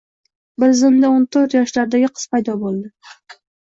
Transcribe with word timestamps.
Bir 0.63 0.73
zumda 0.79 1.11
oʻn 1.17 1.27
toʻrt 1.37 1.55
yoshlardagi 1.59 2.11
qiz 2.17 2.27
paydo 2.35 2.57
boʻldi 2.67 3.41